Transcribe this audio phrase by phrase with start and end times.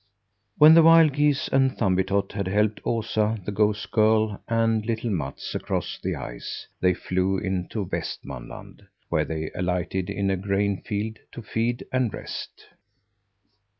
[0.57, 5.53] When the wild geese and Thumbietot had helped Osa, the goose girl, and little Mats
[5.53, 11.43] across the ice, they flew into Westmanland, where they alighted in a grain field to
[11.43, 12.65] feed and rest.